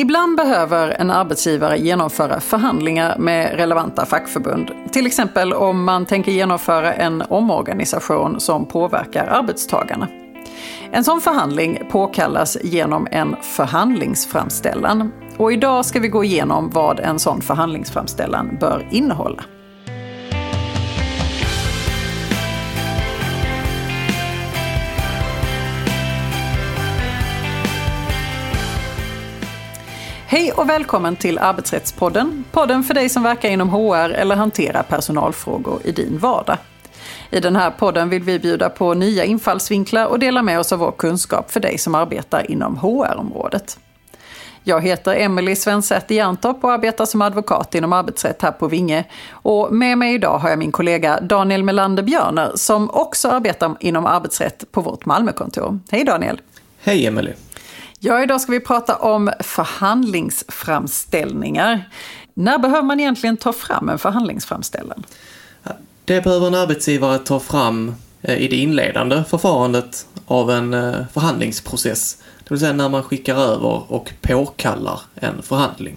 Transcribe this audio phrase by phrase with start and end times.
[0.00, 4.70] Ibland behöver en arbetsgivare genomföra förhandlingar med relevanta fackförbund.
[4.92, 10.08] Till exempel om man tänker genomföra en omorganisation som påverkar arbetstagarna.
[10.90, 15.12] En sån förhandling påkallas genom en förhandlingsframställan.
[15.36, 19.44] Och idag ska vi gå igenom vad en sån förhandlingsframställan bör innehålla.
[30.30, 32.44] Hej och välkommen till Arbetsrättspodden.
[32.52, 36.56] Podden för dig som verkar inom HR eller hanterar personalfrågor i din vardag.
[37.30, 40.78] I den här podden vill vi bjuda på nya infallsvinklar och dela med oss av
[40.78, 43.78] vår kunskap för dig som arbetar inom HR-området.
[44.64, 49.04] Jag heter Emelie Svensäter Jerntorp och arbetar som advokat inom arbetsrätt här på Vinge.
[49.30, 54.06] Och med mig idag har jag min kollega Daniel Melander Björner som också arbetar inom
[54.06, 55.78] arbetsrätt på vårt Malmökontor.
[55.90, 56.40] Hej Daniel!
[56.82, 57.34] Hej Emelie!
[58.02, 61.88] Ja, idag ska vi prata om förhandlingsframställningar.
[62.34, 65.06] När behöver man egentligen ta fram en förhandlingsframställan?
[66.04, 72.22] Det behöver en arbetsgivare ta fram eh, i det inledande förfarandet av en eh, förhandlingsprocess.
[72.38, 75.96] Det vill säga när man skickar över och påkallar en förhandling.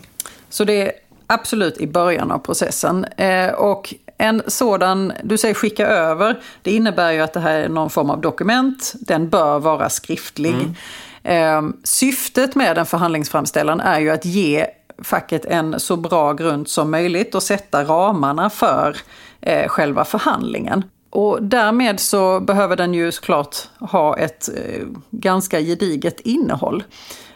[0.50, 0.92] Så det är
[1.28, 3.06] absolut i början av processen.
[3.06, 7.70] Eh, och en sådan, du säger skicka över, det innebär ju att det här är
[7.70, 8.94] någon form av dokument.
[9.00, 10.54] Den bör vara skriftlig.
[10.54, 10.76] Mm.
[11.24, 14.66] Ehm, syftet med en förhandlingsframställan är ju att ge
[14.98, 18.98] facket en så bra grund som möjligt och sätta ramarna för
[19.42, 20.84] eh, själva förhandlingen.
[21.10, 26.84] Och därmed så behöver den ju såklart ha ett eh, ganska gediget innehåll.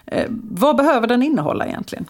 [0.05, 2.05] Ehm, vad behöver den innehålla egentligen?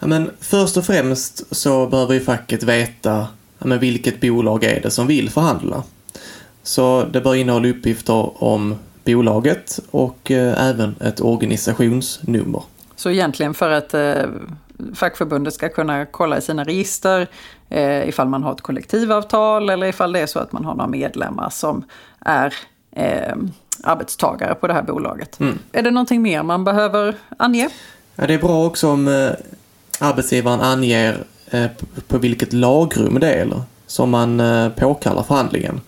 [0.00, 3.26] Ja, men först och främst så behöver ju facket veta
[3.58, 5.82] ja, men vilket bolag är det som vill förhandla.
[6.62, 12.62] Så det bör innehålla uppgifter om bolaget och eh, även ett organisationsnummer.
[12.96, 14.22] Så egentligen för att eh,
[14.94, 17.26] fackförbundet ska kunna kolla i sina register
[17.68, 20.90] eh, ifall man har ett kollektivavtal eller ifall det är så att man har några
[20.90, 21.84] medlemmar som
[22.20, 22.54] är
[22.92, 23.34] eh,
[23.82, 25.40] arbetstagare på det här bolaget.
[25.40, 25.58] Mm.
[25.72, 27.68] Är det någonting mer man behöver ange?
[28.16, 29.30] Ja, det är bra också om eh,
[30.00, 31.66] arbetsgivaren anger eh,
[32.08, 35.80] på vilket lagrum det är som man eh, påkallar förhandlingen.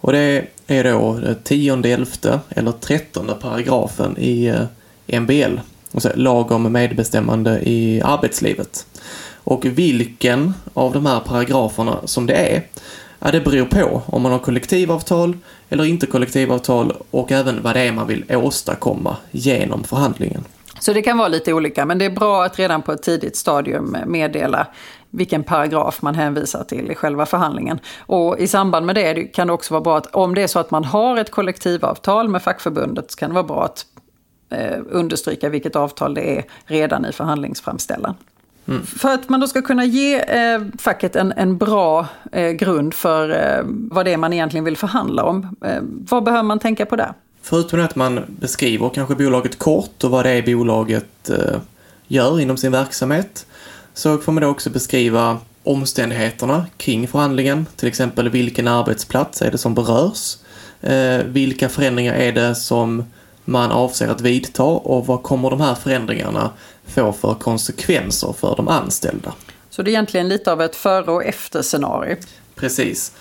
[0.00, 5.58] Och det är då eh, tionde, elfte eller trettonde paragrafen i eh, MBL,
[5.94, 8.86] alltså lag om medbestämmande i arbetslivet.
[9.44, 12.62] Och vilken av de här paragraferna som det är,
[13.18, 15.36] ja, det beror på om man har kollektivavtal
[15.68, 20.44] eller inte kollektivavtal och även vad det är man vill åstadkomma genom förhandlingen.
[20.80, 23.36] Så det kan vara lite olika, men det är bra att redan på ett tidigt
[23.36, 24.66] stadium meddela
[25.10, 27.80] vilken paragraf man hänvisar till i själva förhandlingen.
[27.98, 30.58] Och i samband med det kan det också vara bra att om det är så
[30.58, 33.86] att man har ett kollektivavtal med fackförbundet så kan det vara bra att
[34.50, 38.14] eh, understryka vilket avtal det är redan i förhandlingsframställan.
[38.68, 38.86] Mm.
[38.86, 43.30] För att man då ska kunna ge eh, facket en, en bra eh, grund för
[43.30, 45.56] eh, vad det är man egentligen vill förhandla om.
[45.64, 47.12] Eh, vad behöver man tänka på där?
[47.42, 51.60] Förutom att man beskriver kanske bolaget kort och vad det är bolaget eh,
[52.06, 53.46] gör inom sin verksamhet
[53.94, 59.58] så får man då också beskriva omständigheterna kring förhandlingen, till exempel vilken arbetsplats är det
[59.58, 60.36] som berörs,
[60.80, 63.04] eh, vilka förändringar är det som
[63.44, 66.50] man avser att vidta och vad kommer de här förändringarna
[66.86, 69.32] få för konsekvenser för de anställda.
[69.70, 72.16] Så det är egentligen lite av ett före och efter scenario?
[72.54, 73.12] Precis.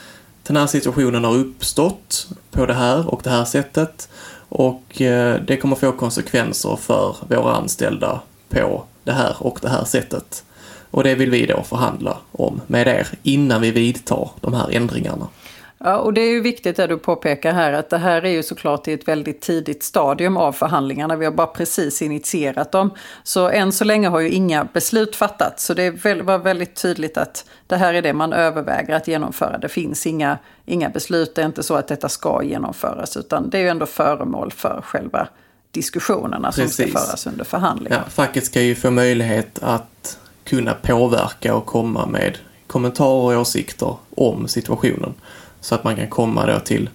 [0.43, 4.09] Den här situationen har uppstått på det här och det här sättet
[4.49, 9.85] och eh, det kommer få konsekvenser för våra anställda på det här och det här
[9.85, 10.43] sättet.
[10.91, 15.27] Och det vill vi då förhandla om med er innan vi vidtar de här ändringarna.
[15.83, 18.43] Ja, och det är ju viktigt det du påpekar här att det här är ju
[18.43, 21.15] såklart i ett väldigt tidigt stadium av förhandlingarna.
[21.15, 22.91] Vi har bara precis initierat dem.
[23.23, 25.65] Så än så länge har ju inga beslut fattats.
[25.65, 25.91] Så det
[26.21, 29.57] var väldigt tydligt att det här är det man överväger att genomföra.
[29.57, 33.57] Det finns inga, inga beslut, det är inte så att detta ska genomföras utan det
[33.57, 35.27] är ju ändå föremål för själva
[35.71, 36.75] diskussionerna Precis.
[36.75, 38.03] som ska föras under förhandlingar.
[38.05, 40.17] Ja, facket ska ju få möjlighet att
[40.49, 42.37] kunna påverka och komma med
[42.67, 45.13] kommentarer och åsikter om situationen.
[45.61, 46.89] Så att man kan komma då till,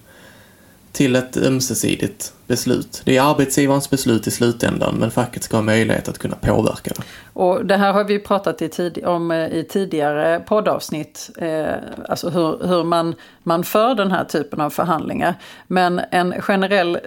[0.91, 3.01] till ett ömsesidigt beslut.
[3.05, 7.01] Det är arbetsgivarens beslut i slutändan men facket ska ha möjlighet att kunna påverka det.
[7.33, 11.29] Och det här har vi pratat i tid, om eh, i tidigare poddavsnitt.
[11.37, 11.75] Eh,
[12.09, 15.35] alltså hur, hur man, man för den här typen av förhandlingar.
[15.67, 16.99] Men en generell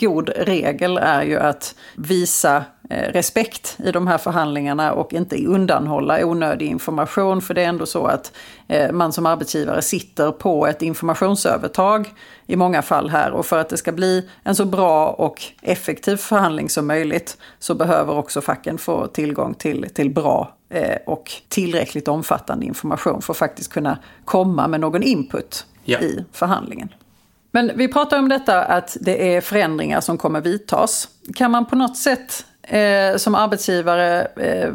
[0.00, 6.66] god regel är ju att visa respekt i de här förhandlingarna och inte undanhålla onödig
[6.66, 7.42] information.
[7.42, 8.32] För det är ändå så att
[8.68, 12.14] eh, man som arbetsgivare sitter på ett informationsövertag
[12.46, 13.30] i många fall här.
[13.30, 17.74] Och för att det ska bli en så bra och effektiv förhandling som möjligt så
[17.74, 23.38] behöver också facken få tillgång till, till bra eh, och tillräckligt omfattande information för att
[23.38, 25.98] faktiskt kunna komma med någon input ja.
[25.98, 26.88] i förhandlingen.
[27.50, 31.08] Men vi pratar om detta att det är förändringar som kommer vidtas.
[31.34, 34.72] Kan man på något sätt eh, som arbetsgivare eh,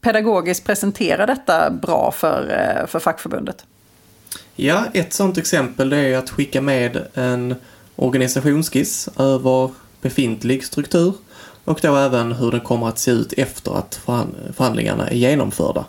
[0.00, 3.64] pedagogiskt presentera detta bra för, eh, för fackförbundet?
[4.56, 7.54] Ja, ett sådant exempel är att skicka med en
[7.96, 9.70] organisationsskiss över
[10.00, 11.14] befintlig struktur
[11.64, 14.00] och då även hur den kommer att se ut efter att
[14.56, 15.84] förhandlingarna är genomförda.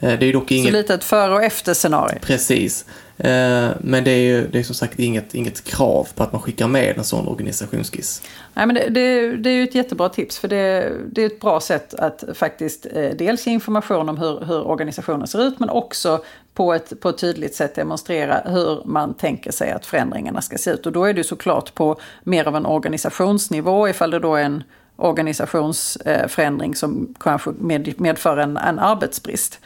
[0.00, 0.66] Eh, det är dock inget...
[0.66, 2.18] Så lite ett före och efter scenario?
[2.22, 2.84] Precis.
[3.18, 6.42] Eh, men det är ju det är som sagt inget, inget krav på att man
[6.42, 8.22] skickar med en sån organisationsskiss.
[8.54, 11.40] Nej, men det, det, det är ju ett jättebra tips för det, det är ett
[11.40, 15.70] bra sätt att faktiskt eh, dels ge information om hur, hur organisationen ser ut men
[15.70, 16.24] också
[16.54, 20.70] på ett, på ett tydligt sätt demonstrera hur man tänker sig att förändringarna ska se
[20.70, 20.86] ut.
[20.86, 24.62] Och då är det såklart på mer av en organisationsnivå ifall det då är en
[24.96, 27.50] organisationsförändring som kanske
[27.96, 29.60] medför en, en arbetsbrist.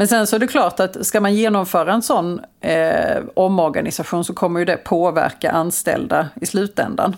[0.00, 4.34] Men sen så är det klart att ska man genomföra en sån eh, omorganisation så
[4.34, 7.16] kommer ju det påverka anställda i slutändan.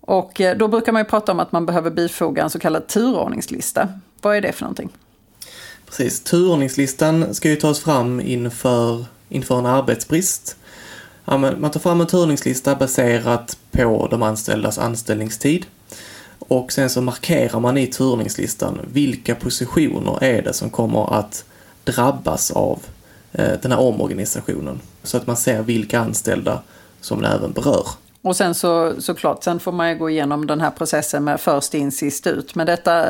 [0.00, 2.86] Och eh, då brukar man ju prata om att man behöver bifoga en så kallad
[2.86, 3.88] turordningslista.
[4.20, 4.88] Vad är det för någonting?
[5.86, 10.56] Precis, turordningslistan ska ju tas fram inför, inför en arbetsbrist.
[11.24, 15.66] Ja, man tar fram en turordningslista baserat på de anställdas anställningstid.
[16.38, 21.44] Och sen så markerar man i turordningslistan vilka positioner är det som kommer att
[21.84, 22.82] drabbas av
[23.32, 24.80] eh, den här omorganisationen.
[25.02, 26.62] Så att man ser vilka anställda
[27.00, 27.86] som det även berör.
[28.22, 31.74] Och sen så såklart, sen får man ju gå igenom den här processen med först
[31.74, 32.54] in sist ut.
[32.54, 33.04] Men detta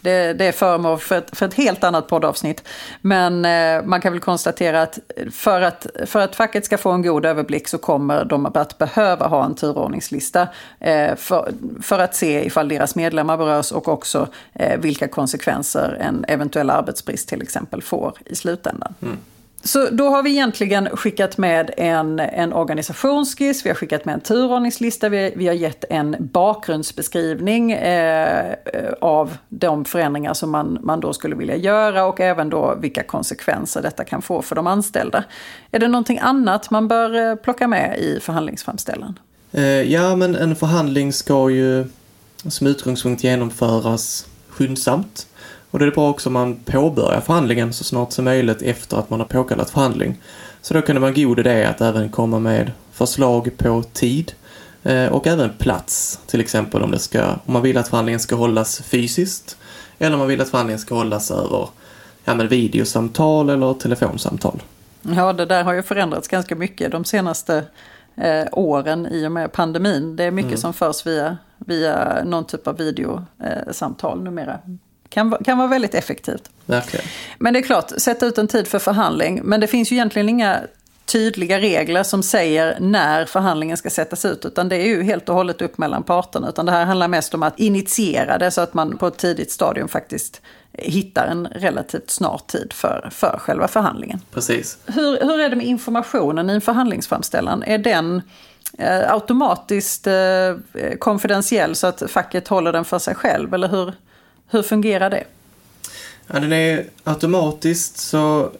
[0.00, 2.62] det, det är föremål för ett, för ett helt annat poddavsnitt.
[3.00, 4.98] Men eh, man kan väl konstatera att
[5.32, 9.26] för, att för att facket ska få en god överblick så kommer de att behöva
[9.26, 10.48] ha en turordningslista.
[10.80, 16.24] Eh, för, för att se ifall deras medlemmar berörs och också eh, vilka konsekvenser en
[16.28, 18.94] eventuell arbetsbrist till exempel får i slutändan.
[19.02, 19.16] Mm.
[19.66, 24.20] Så då har vi egentligen skickat med en, en organisationsskiss, vi har skickat med en
[24.20, 28.54] turordningslista, vi, vi har gett en bakgrundsbeskrivning eh,
[29.00, 33.82] av de förändringar som man, man då skulle vilja göra och även då vilka konsekvenser
[33.82, 35.24] detta kan få för de anställda.
[35.70, 39.18] Är det någonting annat man bör eh, plocka med i förhandlingsframställan?
[39.52, 41.84] Eh, ja, men en förhandling ska ju
[42.48, 45.26] som utgångspunkt genomföras skyndsamt.
[45.76, 49.10] Och det är bra också om man påbörjar förhandlingen så snart som möjligt efter att
[49.10, 50.20] man har påkallat förhandling.
[50.60, 54.32] Så då kan det vara en god idé att även komma med förslag på tid
[54.82, 56.20] eh, och även plats.
[56.26, 59.56] Till exempel om, det ska, om man vill att förhandlingen ska hållas fysiskt
[59.98, 61.68] eller om man vill att förhandlingen ska hållas över
[62.24, 64.62] ja, men videosamtal eller telefonsamtal.
[65.02, 67.64] Ja, det där har ju förändrats ganska mycket de senaste
[68.16, 70.16] eh, åren i och med pandemin.
[70.16, 70.60] Det är mycket mm.
[70.60, 74.58] som förs via, via någon typ av videosamtal numera.
[75.08, 76.50] Kan, kan vara väldigt effektivt.
[76.66, 77.06] Verkligen.
[77.38, 79.40] Men det är klart, sätta ut en tid för förhandling.
[79.44, 80.60] Men det finns ju egentligen inga
[81.06, 84.44] tydliga regler som säger när förhandlingen ska sättas ut.
[84.44, 86.48] Utan det är ju helt och hållet upp mellan parterna.
[86.48, 89.52] Utan det här handlar mest om att initiera det så att man på ett tidigt
[89.52, 90.40] stadium faktiskt
[90.72, 94.20] hittar en relativt snar tid för, för själva förhandlingen.
[94.32, 94.78] Precis.
[94.86, 97.62] Hur, hur är det med informationen i en förhandlingsframställan?
[97.62, 98.22] Är den
[98.78, 100.54] eh, automatiskt eh,
[100.98, 103.54] konfidentiell så att facket håller den för sig själv?
[103.54, 103.92] Eller hur,
[104.48, 105.24] hur fungerar det?
[106.26, 108.50] Ja, den är automatiskt så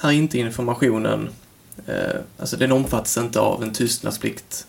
[0.00, 1.28] är inte informationen,
[1.86, 4.66] eh, alltså den omfattas inte av en tystnadsplikt.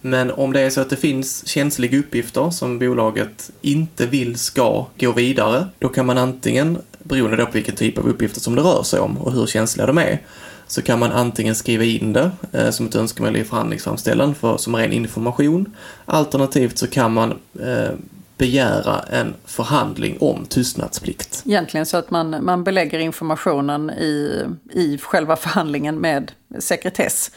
[0.00, 4.86] Men om det är så att det finns känsliga uppgifter som bolaget inte vill ska
[4.98, 8.62] gå vidare, då kan man antingen, beroende då på vilken typ av uppgifter som det
[8.62, 10.22] rör sig om och hur känsliga de är,
[10.66, 14.76] så kan man antingen skriva in det eh, som ett önskemål i förhandlingsframställan för, som
[14.76, 15.76] ren information.
[16.04, 17.30] Alternativt så kan man
[17.60, 17.90] eh,
[18.38, 21.42] begära en förhandling om tystnadsplikt.
[21.46, 27.30] Egentligen så att man, man belägger informationen i, i själva förhandlingen med sekretess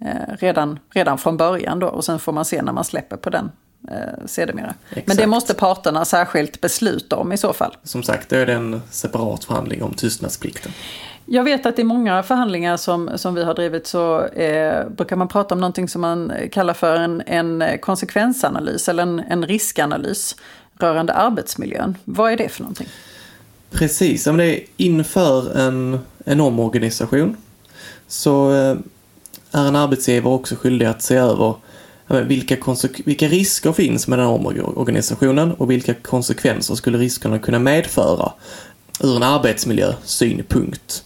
[0.00, 3.30] eh, redan, redan från början då och sen får man se när man släpper på
[3.30, 3.50] den
[3.88, 4.74] eh, sedermera.
[4.90, 5.06] Exakt.
[5.06, 7.76] Men det måste parterna särskilt besluta om i så fall.
[7.82, 10.72] Som sagt, det är det en separat förhandling om tystnadsplikten.
[11.32, 15.28] Jag vet att i många förhandlingar som, som vi har drivit så eh, brukar man
[15.28, 20.36] prata om någonting som man kallar för en, en konsekvensanalys eller en, en riskanalys
[20.78, 21.96] rörande arbetsmiljön.
[22.04, 22.88] Vad är det för någonting?
[23.70, 27.36] Precis, om det är inför en, en omorganisation
[28.08, 28.76] så eh,
[29.52, 31.54] är en arbetsgivare också skyldig att se över
[32.06, 32.56] vilka,
[33.04, 38.32] vilka risker finns med den här omorganisationen och vilka konsekvenser skulle riskerna kunna medföra
[39.00, 41.04] ur en arbetsmiljösynpunkt.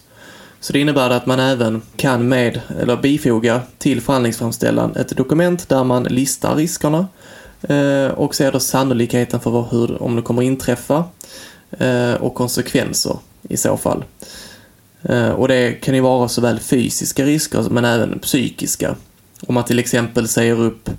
[0.65, 5.83] Så det innebär att man även kan med, eller bifoga till förhandlingsframställan ett dokument där
[5.83, 7.07] man listar riskerna
[7.61, 11.03] eh, och ser då sannolikheten för hur, om det kommer inträffa
[11.71, 14.03] eh, och konsekvenser i så fall.
[15.03, 18.95] Eh, och det kan ju vara såväl fysiska risker men även psykiska.
[19.47, 20.89] Om man till exempel säger upp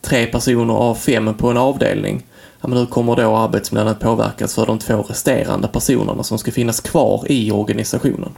[0.00, 2.26] tre personer av fem på en avdelning,
[2.60, 6.52] ja, men hur kommer då arbetsmiljön att påverkas för de två resterande personerna som ska
[6.52, 8.32] finnas kvar i organisationen?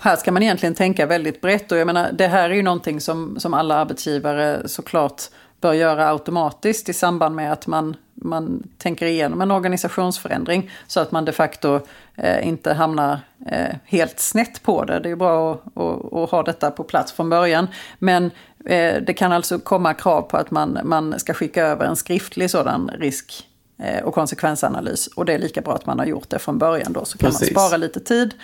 [0.00, 3.00] Här ska man egentligen tänka väldigt brett och jag menar det här är ju någonting
[3.00, 5.22] som, som alla arbetsgivare såklart
[5.60, 11.12] bör göra automatiskt i samband med att man, man tänker igenom en organisationsförändring så att
[11.12, 11.80] man de facto
[12.16, 15.00] eh, inte hamnar eh, helt snett på det.
[15.00, 17.68] Det är bra att, att, att, ha detta på plats från början.
[17.98, 18.24] Men
[18.64, 22.50] eh, det kan alltså komma krav på att man, man ska skicka över en skriftlig
[22.50, 25.06] sådan risk eh, och konsekvensanalys.
[25.06, 27.30] Och det är lika bra att man har gjort det från början då så kan
[27.30, 27.54] Precis.
[27.54, 28.34] man spara lite tid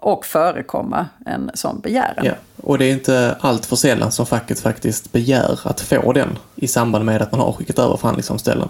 [0.00, 2.24] och förekomma en sån begäran.
[2.24, 6.38] Ja, och det är inte allt för sällan som facket faktiskt begär att få den
[6.54, 8.68] i samband med att man har skickat över förhandlingsomställan.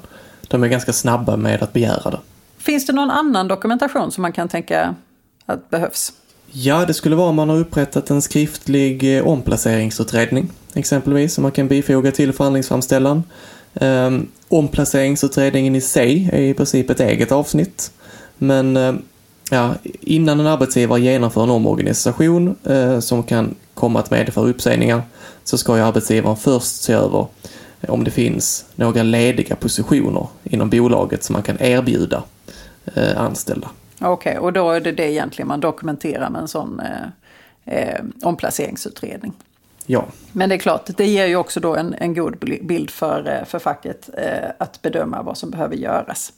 [0.49, 2.19] De är ganska snabba med att begära det.
[2.59, 4.95] Finns det någon annan dokumentation som man kan tänka
[5.47, 6.13] att behövs?
[6.53, 11.53] Ja, det skulle vara om man har upprättat en skriftlig eh, omplaceringsutredning, exempelvis, som man
[11.53, 13.23] kan bifoga till förhandlingsframställan.
[13.75, 17.93] Um, omplaceringsutredningen i sig är i princip ett eget avsnitt,
[18.39, 19.03] men um,
[19.50, 25.02] ja, innan en arbetsgivare genomför en omorganisation eh, som kan komma att medföra uppsägningar
[25.45, 27.26] så ska ju arbetsgivaren först se över
[27.88, 32.23] om det finns några lediga positioner inom bolaget som man kan erbjuda
[32.95, 33.71] eh, anställda.
[34.00, 38.00] Okej, okay, och då är det det egentligen man dokumenterar med en sån eh, eh,
[38.23, 39.33] omplaceringsutredning?
[39.87, 40.04] Ja.
[40.33, 43.45] Men det är klart, det ger ju också då en, en god bild för, eh,
[43.45, 46.33] för facket eh, att bedöma vad som behöver göras.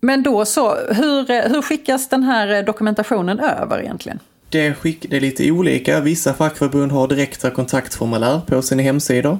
[0.00, 4.18] Men då så, hur, hur skickas den här dokumentationen över egentligen?
[4.48, 6.00] Det, skick, det är lite olika.
[6.00, 9.38] Vissa fackförbund har direkta kontaktformulär på sina hemsidor.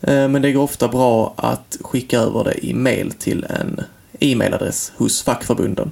[0.00, 3.80] Eh, men det går ofta bra att skicka över det i mail till en
[4.20, 5.90] e-mailadress hos fackförbunden.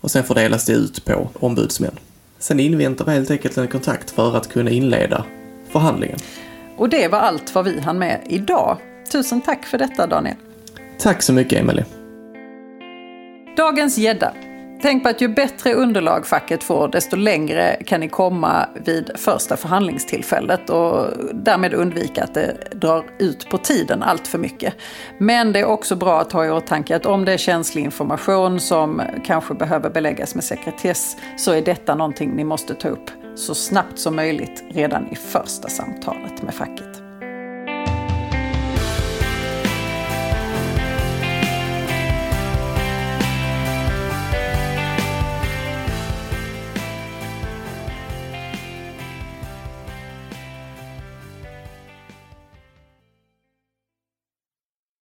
[0.00, 1.98] Och sen fördelas det ut på ombudsmän.
[2.38, 5.24] Sen inväntar vi helt enkelt en kontakt för att kunna inleda
[5.70, 6.18] förhandlingen.
[6.76, 8.78] Och det var allt vad vi hann med idag.
[9.12, 10.36] Tusen tack för detta Daniel.
[10.98, 11.84] Tack så mycket Emelie.
[13.56, 14.32] Dagens gädda.
[14.82, 19.56] Tänk på att ju bättre underlag facket får, desto längre kan ni komma vid första
[19.56, 24.74] förhandlingstillfället och därmed undvika att det drar ut på tiden allt för mycket.
[25.18, 28.60] Men det är också bra att ha i åtanke att om det är känslig information
[28.60, 33.54] som kanske behöver beläggas med sekretess så är detta någonting ni måste ta upp så
[33.54, 36.91] snabbt som möjligt redan i första samtalet med facket.